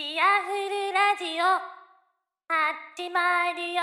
[0.00, 1.44] チアフルラジオ
[2.48, 3.82] 始まるよ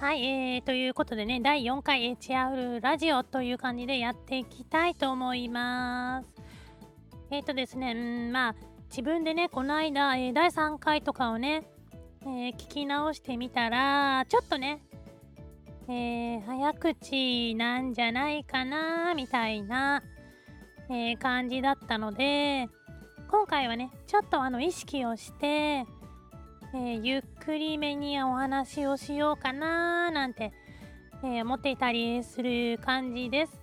[0.00, 6.34] はい、えー、ということでね、第4回エチアフルラジオという感じでやっていきたいと思います。
[7.30, 8.54] えっ、ー、とですね、うん、まあ、
[8.90, 11.62] 自分でね、この間、えー、第3回とかをね、
[12.30, 14.82] えー、聞き直してみたら、ちょっとね、
[15.88, 20.02] えー、早口なんじゃないかな、みたいな、
[20.90, 22.68] え感じだったので、
[23.30, 25.86] 今回はね、ちょっとあの、意識をして、
[26.74, 30.52] え、ゆっくりめにお話をしようかななんて、
[31.22, 33.58] えー、思っていたりする感じです。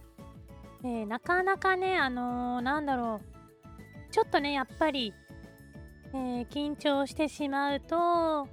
[0.83, 3.21] え、なかなかね、あのなんだろ
[4.09, 5.13] う、ちょっとね、やっぱり、
[6.17, 8.47] え緊張してしまうと、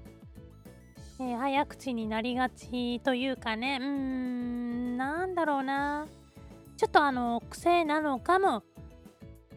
[1.20, 6.06] え早口になりがちというかね、うーん、なんだろうな、
[6.76, 8.62] ちょっとあの、癖なのかも、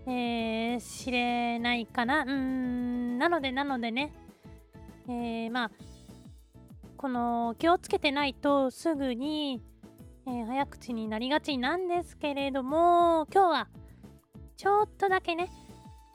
[0.05, 2.21] えー、知れないかな。
[2.21, 4.13] うーん、なので、なのでね、
[5.07, 5.71] えー、まあ
[6.97, 9.61] この気をつけてないとすぐに、
[10.25, 13.67] えー、早口になりがちなんですけれども今日は
[14.57, 15.49] ちょっとだけね、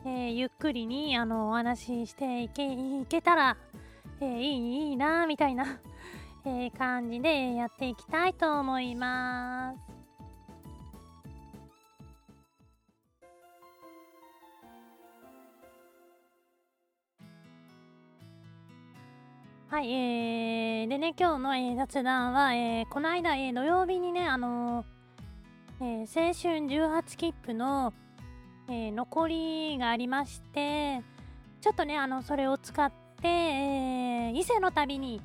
[0.04, 3.56] えー、ゆっくりにあのお話ししていけいけたら、
[4.20, 5.66] えー、いいいいなみたいな、
[6.46, 9.90] え感じでやっていきたいと思います。
[19.70, 27.92] はい、えー、でね、今日の、えー、雑談は、えー、この間、えー、土曜日にね、あのー、えー、青春18切符の、
[28.70, 31.02] えー、残りがありまして、
[31.60, 35.20] ちょっとね、あの、それを使って、えー、伊勢の旅に、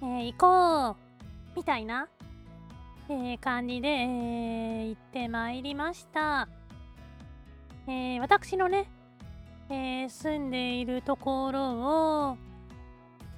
[0.00, 0.96] えー、行こ
[1.52, 2.08] う、みたいな、
[3.10, 6.48] え、感じで、え、行ってまいりました。
[7.86, 8.86] え、私のね、
[9.68, 12.36] え、住んでいるところを、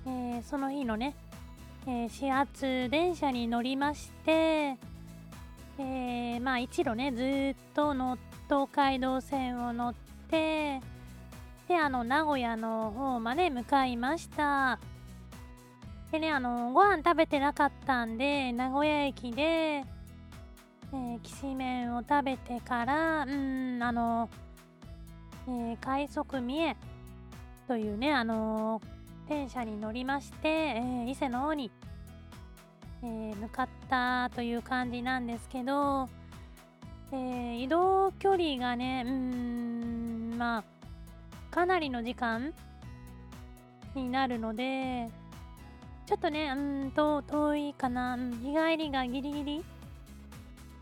[0.06, 1.16] え、その日のね、
[1.88, 4.76] えー、始発電車に乗りまして、
[5.76, 8.16] え、まあ一路ねずっとの
[8.48, 9.94] 東海道線を乗っ
[10.28, 10.80] て
[11.68, 14.78] であの名古屋の方まで向かいました。
[16.12, 24.28] でねあのご飯食べてなかったんで名古屋駅で、えー、きしめんを食べてからうんあの、
[25.48, 26.76] えー、快速三重
[27.66, 28.80] というねあの
[29.28, 31.72] 電車に乗りまして、えー、伊勢の方に、
[33.02, 36.08] えー、向かったという感じなんですけど、
[37.14, 40.64] え、移動距離がね、うん、まあ、
[41.50, 42.52] かなりの時間
[43.94, 45.08] になるので、
[46.06, 49.64] ちょっとね、うんと、遠いかな、うん、日帰りがギリギリ、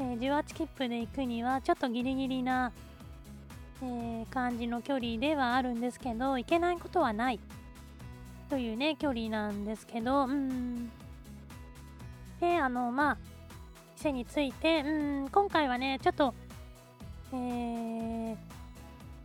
[0.01, 2.73] えー、18切符で行くには、ちょっとギリギリな、
[3.83, 7.41] えー、感じの距離ではあるんですけど、行けないことはない。
[8.53, 10.91] というね距離なんですけどうん。
[12.39, 13.19] であのまあ
[14.03, 16.35] 店についてうん今回はねちょっと
[17.33, 18.37] えー、ま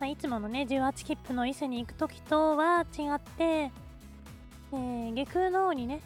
[0.00, 6.00] あ、いつものね18切符の伊勢に行く時とは違って、えー、下空の方にね、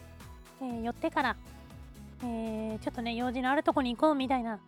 [0.60, 1.36] えー、寄ってから、
[2.24, 4.58] えー、ちょっとね用事のあるとこに行こうみたいな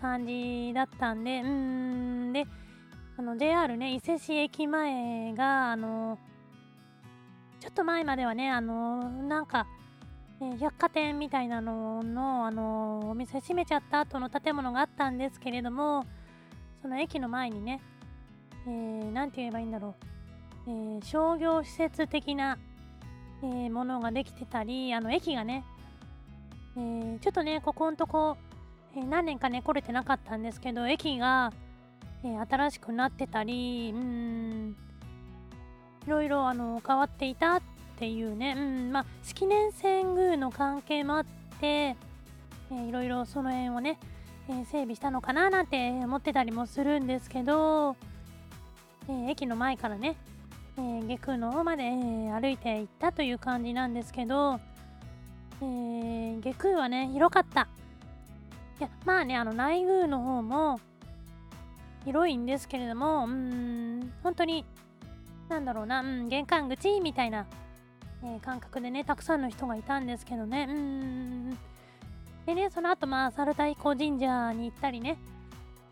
[0.00, 2.46] 感じだったんでうんで
[3.16, 6.18] あの JR ね伊勢市駅前があの
[7.64, 9.66] ちょっと前まではね、あの、なんか、
[10.52, 16.04] え、百貨店みたいなのの、あの、お店閉めちゃった後の建物があったんですけれども、
[16.82, 17.80] その駅の前にね、
[18.66, 19.94] えー、て言えばいいんだろ
[20.66, 22.58] う、えー、商業施設的な、
[23.42, 25.64] えー、ものができてたり、あの、駅がね、
[26.76, 28.36] えー、ちょっとね、ここんとこ、
[28.96, 31.52] えー、何年かね、来れてなかったんですけど、駅が、
[32.22, 34.76] えー、新しくなってたり、うん、
[36.06, 37.62] いろいろあの変わっていたっ
[37.98, 41.24] ていうね、うんまあ、式年遷宮の関係もあっ
[41.60, 43.98] て、えー、いろいろその辺をね、
[44.48, 47.96] えー、整備したのかななんて思ってたりもするんですけど、
[49.08, 50.16] えー、駅の前からね、
[50.76, 54.60] えー、下空の方まで、えー、歩いていったという感じなんですけど、
[55.60, 57.68] えー、下空はね広かった。
[58.80, 60.80] いやまあねあの内宮の方も
[62.04, 64.64] 広いんですけれどもうん本当に
[65.48, 67.46] なんだろうな、うん、玄関口みたいな、
[68.24, 71.50] えー、感覚でね、たくさんの人がいたんですけどね、うん。
[72.46, 75.18] でね、その後、まあ、猿太鼓神社に行ったりね、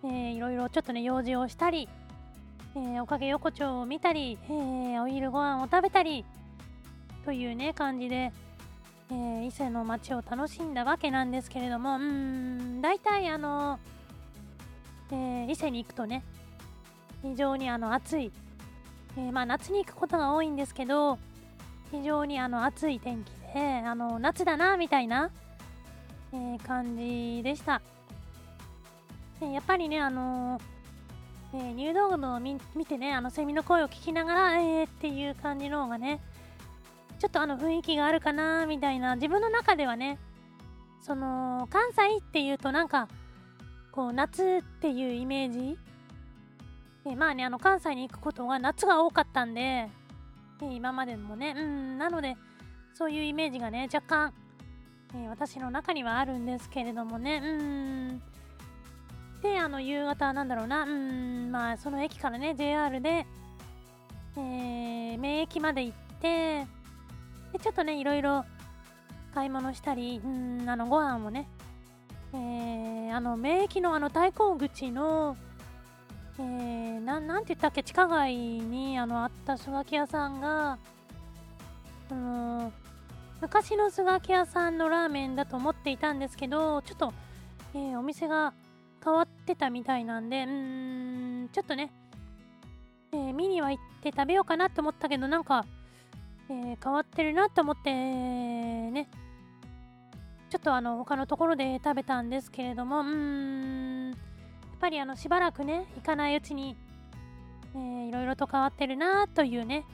[0.03, 1.89] えー、いろいろちょっとね、用事をしたり、
[2.75, 6.25] えー、おかげ横丁を見たり、えー、お昼ご飯を食べたり、
[7.25, 8.33] というね、感じで、
[9.11, 11.97] えー、伊勢の街を楽しんだわけなんですけれども。
[11.97, 12.81] うん。
[12.81, 13.79] 大体あの、
[15.11, 16.25] えー、伊勢に行くとね
[17.23, 18.33] 非常にあの暑い、
[19.19, 21.19] えー、まあ夏に行くことが多いんですけど。
[21.93, 25.31] 非常にあの暑い天気であの夏だなみたいな、
[26.33, 27.81] えー、感じでした、
[29.39, 30.61] でやっぱりねあの
[31.55, 32.59] えー、入道雲を見
[32.89, 36.19] てねあのセミの声を聞きながらえーっていう感じの方がね
[37.19, 40.19] ちょっとあの雰囲気があるかなみたいな自分の中ではね
[41.03, 43.07] その関西っていうとなんか
[43.91, 45.79] こう夏っていうイメージ。
[47.05, 49.91] えまあねあの関西に行くことが夏が多かったんで、
[50.61, 52.37] え今までもねうんなので
[52.95, 54.35] そういうイメージがね若干、
[55.15, 58.23] え私の中にはあるんですけれどもねうん。
[59.43, 63.27] であの夕方なんだろうなうんまあその駅からね JR で、
[64.37, 66.67] えー、名駅まで行って
[67.53, 68.45] でちょっとねいろいろ
[69.35, 71.49] 買い物したりうんあのご飯をね
[72.35, 75.37] えー、あの名駅のあの大港口の
[76.39, 80.79] えー、ななんて言ったっけ地下街にあのあったスガキ屋さんが、
[82.11, 82.73] あの、
[83.43, 87.13] 昔のスガキ屋さんのラーメンだと思っていたんですけどちょっと、
[87.75, 88.55] えー、お店が
[89.05, 91.91] 変わってたみたいなんでうんちょっとね、
[93.13, 95.67] えー、見には行って食べようかなと思ったけどなんか、
[96.49, 99.09] え変わってるなと思って、ね
[100.51, 104.15] ちょっとあの他のところで食べたんですけれどもうん。
[104.83, 106.77] ぱりあのしばらくね行かないうちに、
[107.73, 109.85] えー、いろいろと変わってるなというね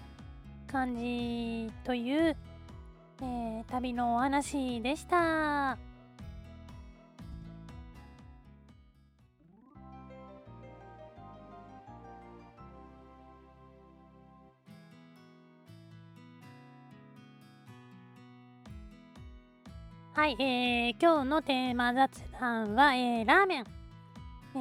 [0.66, 2.36] 感じという、
[3.20, 5.76] えー、旅のお話でした。
[20.14, 23.77] はい、えー、今日のテーマ雑談は、えー、ラーメン。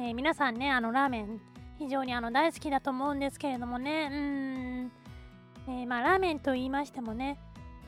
[0.00, 1.40] えー、皆さんね、あのラーメン
[1.76, 4.92] 非常にあの大好きだと思うんですけれどもね、うん、
[5.66, 7.36] えー、まあラーメンと言いましてもね、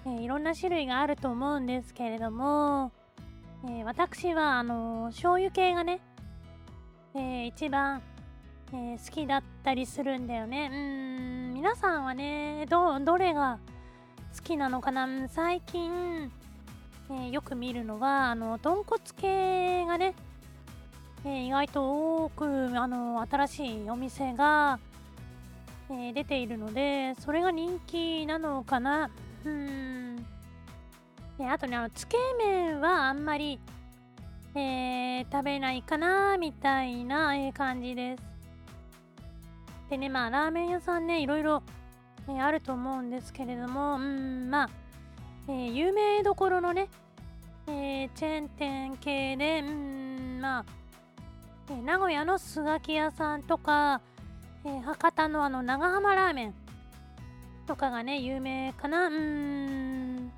[0.05, 2.91] えー、いろんな種類があると思うんですけれども、
[3.69, 6.01] え私はあの醤油系がね、
[7.15, 8.03] え一番、
[8.73, 10.69] え好きだったりするんだよね。
[10.73, 13.61] うん、皆さんはね、ど、どれが
[14.37, 15.07] 好きなのかな？
[15.29, 16.33] 最近、
[17.09, 20.15] えよく見るのは、あの、豚骨系がね、
[21.25, 22.45] え、意外と多く
[22.77, 24.79] あの新しいお店が、
[25.91, 29.11] え、出ているのでそれが人気なのかな。
[29.45, 30.17] うん。
[31.39, 33.59] であとねあのつけ麺はあんまり、
[34.55, 38.23] えー、食べないかなみたいな、え感じです。
[39.91, 41.63] でねまあラーメン屋さんねいろいろ、
[42.29, 44.71] えあると思うんですけれどもうんまあ、
[45.49, 46.89] え有名どころのね、
[47.67, 50.80] えチェーン店系でうんまあ
[51.71, 54.01] え名古屋のスガキ屋さんとか、
[54.65, 56.55] え博多のあの長浜ラーメン
[57.67, 59.07] とかがね有名かな。
[59.07, 60.33] うん。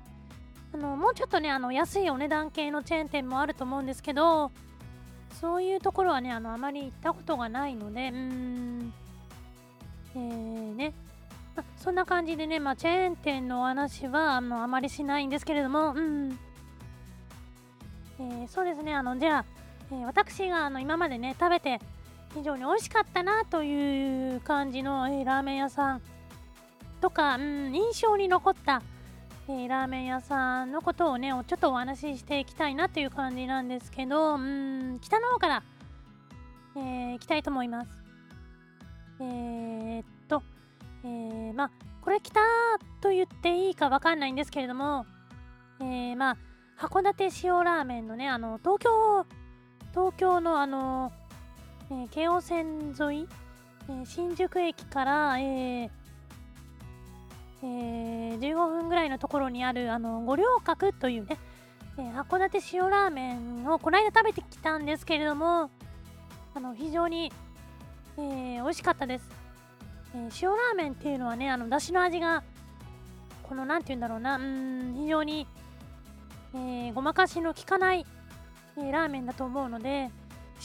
[0.73, 4.51] あのもうちょっとねあの安いお値段系のチェーン店もあると思うんですけど
[5.39, 8.93] そういうところはねあのあまり行ったことがないのでうん。
[10.15, 10.93] えー、ね。
[11.77, 16.39] そんな感じでね、まあ、チェーン店のお話はあのあまりしないんですけれども、うん。
[18.19, 19.45] えー、そうですね、あのじゃあ、
[19.91, 21.79] えー、私があの今までね食べて
[22.33, 26.01] 非常に美味しかったなという感じの、えー、ラーメン屋さん
[26.99, 28.81] とか、うん、印象に残った、
[29.47, 35.63] えー、ラーメン屋さんのことをねちょっとお話ししていきたいなという感じなんですけど、うん、北の方から、
[36.75, 37.89] えー、行きたいと思います。
[39.19, 40.41] えー、っと、
[41.03, 41.71] えー、まあ
[42.01, 42.41] これ北
[42.99, 45.05] と言っていいかわかんないんですけれども、
[45.79, 46.37] えー、まあ
[46.87, 49.25] 函館塩ラーメンのねあの東京
[49.93, 51.11] 東京のあの、
[51.91, 53.27] えー、京王線沿い、
[53.89, 55.89] えー、新宿駅から、えー
[57.61, 61.37] えー、15分ぐらいのところにあるあの五稜郭というね、
[61.97, 65.69] えー、函館塩ラーメンをこの間食べてきたんですけれども
[66.55, 67.31] あの非常に、
[68.17, 69.29] えー、美味しかったです、
[70.15, 72.43] えー、塩ラーメンっていうのはねあの出汁の味が
[73.43, 75.47] この何て言うんだろうなうん非常に、
[76.55, 78.05] えー、ごまかしの効かない
[78.77, 80.09] えー、ラーメンだと思うので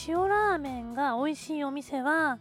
[0.06, 2.38] 塩ラーメンが美味しいお店は、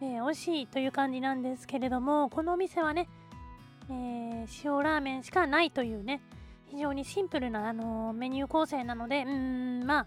[0.00, 3.08] えー、美味しいという感じなんですけれどもこのお店はね、
[3.90, 6.20] えー、塩ラーメンしかないというね
[6.70, 10.06] 非常にシンプルな、あのメニュー構成なのでうーんまあ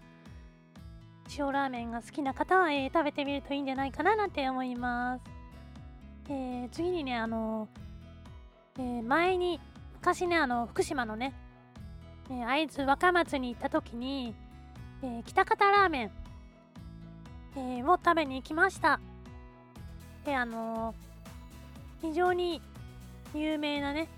[1.36, 5.22] 塩ラーメンが好きな方は、えー、食べてみるといいんじゃないかななんて思います、
[6.30, 7.68] えー、次にねあの、
[8.78, 9.60] えー、前に
[9.94, 11.34] 昔ねあの福島のね
[12.30, 14.34] え会津若松に行った時に、
[15.02, 16.10] え北方ラーメン、
[17.56, 18.98] えを食べに行きました。
[20.24, 20.94] であの
[22.02, 22.60] 非常に
[23.34, 24.08] 有名なね、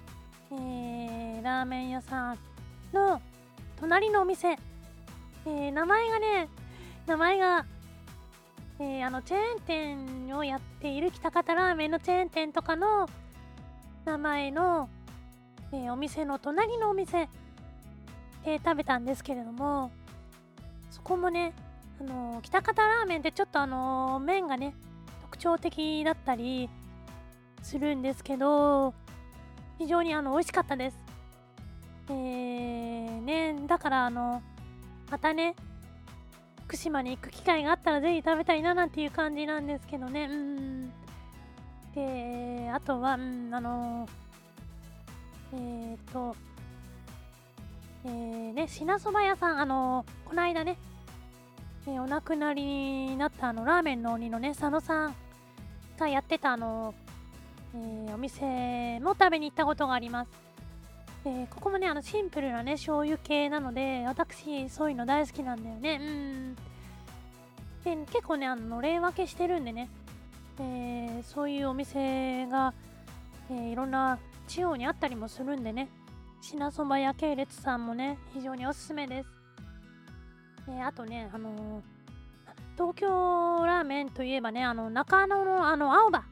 [0.50, 2.38] えー、ラーメン屋さん
[2.92, 3.20] の
[3.78, 6.48] 隣のお店、えー、名前がね
[7.06, 7.66] 名前が、
[8.78, 9.60] えー、あのチェーン
[10.28, 13.08] 店をやっている北方ラーメンのチェーン店とかの
[14.04, 14.88] 名前の、
[15.72, 17.28] えお店の隣のお店
[18.44, 19.90] で食べたんですけれども。
[21.00, 21.54] そこもね
[21.98, 24.74] あの北方ラーメンってちょっとあの麺がね
[25.22, 26.68] 特徴的だったり
[27.62, 28.92] するんですけど
[29.78, 30.96] 非常にあの美味しかったです。
[32.10, 34.42] えー、ねだからあの
[35.10, 35.56] またね
[36.66, 40.28] 福島に行く機会があったらぜひ食べたいななんていう感じなんですけどね。
[40.30, 40.92] うん。
[41.94, 44.06] であとはうんあの
[45.54, 46.36] えっ、と
[48.04, 50.76] えー、ね品そば屋さんあのこの間ね
[51.90, 55.14] えー、お亡くなりになったあのラーメンの鬼のね佐野さん
[55.98, 56.94] がやってたあの、
[57.74, 60.30] えー、お店も食べに行ったことがあります、
[61.24, 65.98] えー、ここもねあのシンプルなね醤油系なので私そういうの大好きなんだよね。
[66.00, 66.54] うん。
[67.84, 69.88] で結構ねあののれん分けしてるんでね、
[70.60, 72.72] えーそういうお店が、
[73.50, 74.18] えいろんな
[74.48, 75.88] 地方にあったりもするんでね。
[76.42, 79.39] 品そば屋系列さんもね非常におすすめです。
[80.78, 81.82] え、あとね、あの、
[82.76, 86.24] 東京ラーメンといえばね、あの中野のあの青葉、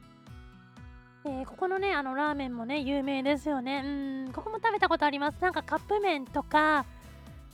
[1.25, 3.83] えー、ここのね、あのラーメンもね、有名ですよね。
[3.85, 5.41] うん、ここも食べたことあります。
[5.41, 6.85] なんかカップ麺とか、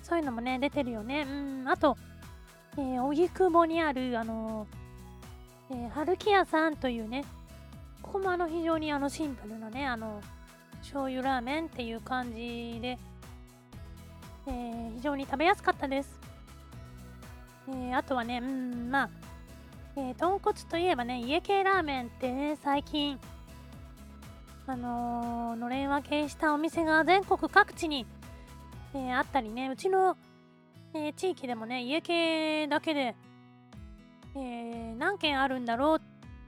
[0.01, 1.25] そういうのもね、出てるよね。
[1.29, 1.97] うん、あと、
[2.77, 4.67] えー、荻窪にある、あの、
[5.71, 7.25] えー、春木屋さんというね、
[8.01, 10.21] ここもあの非常にあのシンプルなね、あの、
[10.81, 12.99] 醤油ラーメンっていう感じで、
[14.47, 16.24] えー、非常に食べやすかったです。
[17.67, 19.09] えー、あとはね、うん、まあ、
[19.95, 23.19] えー、豚骨といえばね、家系ラーメンってね、最近、
[24.67, 28.05] あのー、のれん分けしたお店が全国各地に、
[28.93, 30.17] えー、あったりね、うちの、
[30.93, 33.15] えー、地域でもね、家系だけで、
[34.35, 36.01] えー、何軒あるんだろうっ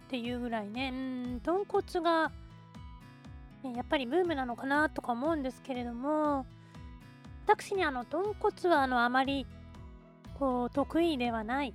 [0.09, 0.95] ていうぐらいね、う
[1.37, 2.31] ん、豚骨が、
[3.63, 6.45] えやっぱりブームなのかなとか思うんですけれども、
[7.45, 9.47] 私にあの、豚骨はあの、あまり、
[10.39, 11.73] こう得意ではない。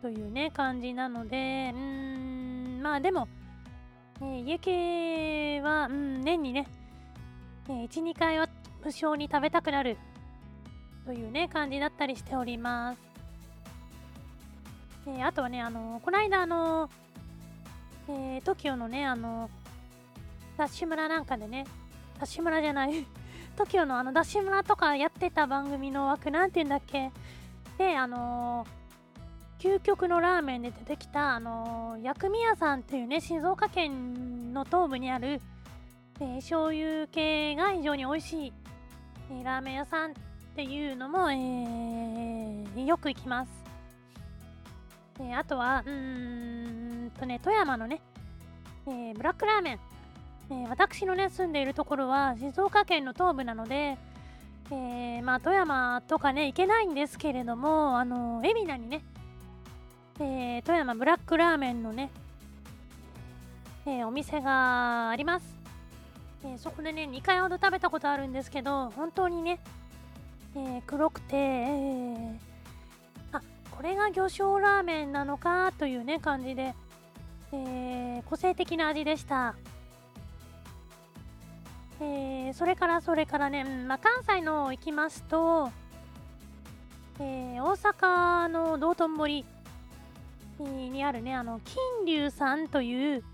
[0.00, 3.26] というね感じなのでうんまあでも、
[4.20, 6.68] えー、家系は、うん、年にね、
[7.68, 8.48] えー、12回は
[8.84, 9.96] 無償に食べたくなる。
[11.04, 12.98] というね感じだったりしております、
[15.06, 16.90] えー、あとはねあのこの間あの、
[18.10, 19.48] えー、TOKIO のねあの
[20.58, 21.64] ダッシュ村なんかでね
[22.20, 23.06] ダッシュ村じゃない。
[23.58, 27.10] TOKIO のあの、ダッシュ村とかやってた番組の枠、なんて言うんだっけ？
[27.76, 35.40] で、あのー、究極のラーメンで出てきた、あのー、薬味屋さんっていうね、静岡県の東部にある、
[36.20, 38.52] えー、醤油系が非常に美味しい、
[39.32, 40.14] えー、ラーメン屋さんっ
[40.54, 43.50] ていうのも、えー、よく行きます。
[45.20, 48.00] えー、あとは、うーんとね、富山のね、
[48.86, 49.80] えー、ブラックラーメン。
[50.50, 53.98] えー、私のね住んでいるところは静岡県の東部なので、
[54.70, 59.02] えー、まあ富山とかね行けないんですけれどもあの海老名にね、
[60.20, 62.10] え、富山ブラックラーメンのね、
[63.86, 65.58] えお店があります、
[66.44, 69.60] えそこでね2回ほど食べたことあるんですけど本当にね、
[70.56, 72.38] え黒くて、え
[73.32, 76.74] あこれが魚醤ラーメンなのかというね感じで、
[77.52, 79.54] え個性的な味でした。
[82.00, 85.70] えー、それからそれからね、まあ、関西の行きますと、
[87.18, 89.44] えー、大阪の道頓堀
[90.60, 93.24] にあるね、あの、金龍さんという、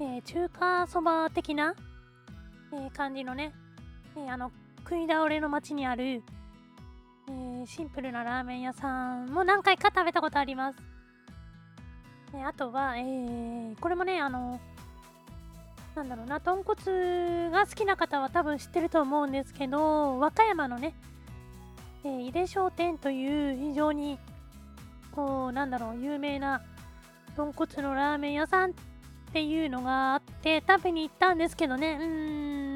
[0.00, 1.74] えー、中華そば的な、
[2.72, 3.52] えー、感じのね、
[4.16, 6.22] えー、あの、食い倒れの街にある、
[7.28, 10.78] えー、シンプルなラーメン屋さんも何回か食べたことあります。
[12.34, 14.58] えー、あとは、えー、これもね、あの、
[15.94, 20.94] なんだろうな豚骨が好きな方は多分知ってると思うんですけど和歌山のね、
[22.04, 24.18] えー、井出商店という非常に
[25.12, 26.62] こうなんだろう有名な
[27.36, 28.74] 豚骨のラーメン屋さんっ
[29.32, 31.98] ていうのがあって食べに行ったんですけどね。
[32.00, 32.70] うーん。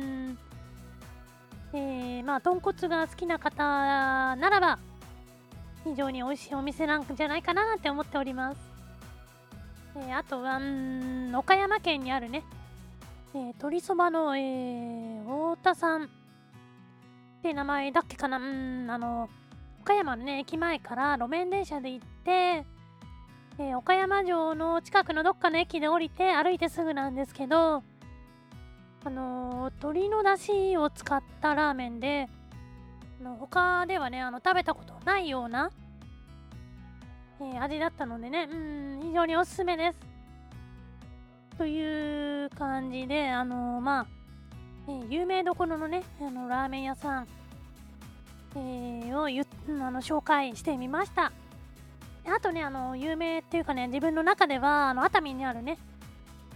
[1.77, 3.65] えー、まあ豚骨が好きな方
[4.37, 4.79] ならば
[5.83, 8.61] 非常に美味しいお店なんじゃないかなって思っております、
[9.97, 12.45] えー、あとはうん岡山県にあるね
[13.37, 16.07] えー、鶏そばの、えー、太田さんっ
[17.43, 18.37] て名前だっけかな？
[18.37, 19.29] うんあの
[19.83, 27.83] 岡山のね駅前から路面電車で行って、えー、岡山城の近くのどっかの駅で降りて歩いてすぐなんですけど
[29.05, 32.29] あのー、鶏の出汁を使ったラーメンで
[33.21, 35.73] あの他ではねあの食べたことないような、
[37.41, 40.14] えー、味だったのでねうん非常におすすめです。
[41.59, 44.07] という感じであのまあ
[44.87, 47.29] えー、有名どころのねあのラーメン屋さん、
[48.57, 51.33] えー、をゆあの紹介してみました。
[52.27, 55.79] あとねあの有名っていうかね自分の中ではあの熱海にあるね、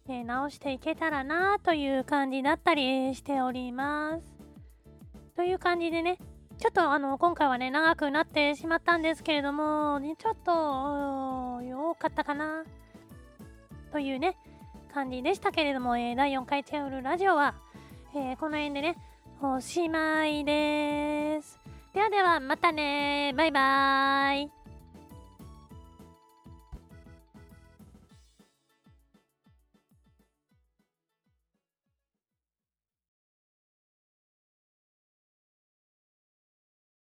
[0.09, 4.23] え直していけたらなという感じだったりしております。
[5.35, 6.17] という感じでね、
[6.57, 12.63] ちょっとあの今回はね、長くなってしまったんですけれども、ね、ちょっと、多かったかな
[13.91, 14.37] というね、
[14.93, 17.55] 感じでしたけれども、えー、第4回チェウルラジオは、
[18.15, 18.97] えー、この辺でね、
[19.41, 21.70] おしまいです。
[21.93, 24.60] ではでは、またねバイバーイ。